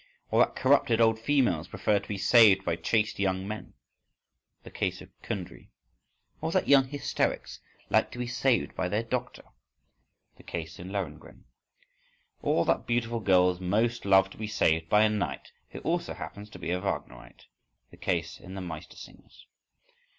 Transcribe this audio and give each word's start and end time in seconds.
Or 0.31 0.39
that 0.43 0.55
corrupted 0.55 0.99
old 0.99 1.19
females 1.19 1.67
prefer 1.67 1.99
to 1.99 2.07
be 2.07 2.17
saved 2.17 2.65
by 2.65 2.75
chaste 2.75 3.19
young 3.19 3.47
men? 3.47 3.75
(the 4.63 4.71
case 4.71 4.99
of 4.99 5.09
Kundry). 5.21 5.69
Or 6.41 6.51
that 6.53 6.67
young 6.67 6.87
hysterics 6.87 7.59
like 7.91 8.09
to 8.09 8.17
be 8.17 8.25
saved 8.25 8.73
by 8.75 8.89
their 8.89 9.03
doctor? 9.03 9.43
(the 10.37 10.41
case 10.41 10.79
in 10.79 10.89
"Lohengrin"). 10.91 11.43
Or 12.41 12.65
that 12.65 12.87
beautiful 12.87 13.19
girls 13.19 13.59
most 13.59 14.03
love 14.03 14.31
to 14.31 14.37
be 14.39 14.47
saved 14.47 14.89
by 14.89 15.03
a 15.03 15.07
knight 15.09 15.51
who 15.69 15.77
also 15.81 16.15
happens 16.15 16.49
to 16.49 16.57
be 16.57 16.71
a 16.71 16.81
Wagnerite? 16.81 17.45
(the 17.91 17.97
case 17.97 18.39
in 18.39 18.55
the 18.55 18.61
"Mastersingers"). 18.61 19.45